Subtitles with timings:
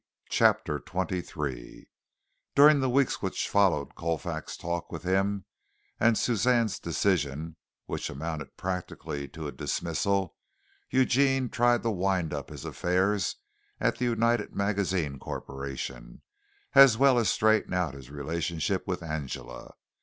[0.29, 1.87] CHAPTER XXIII
[2.55, 5.45] During the weeks which followed Colfax's talk with him,
[5.99, 10.35] and Suzanne's decision, which amounted practically to a dismissal,
[10.89, 13.35] Eugene tried to wind up his affairs
[13.79, 16.23] at the United Magazines Corporation,
[16.73, 19.75] as well as straighten out his relationship with Angela.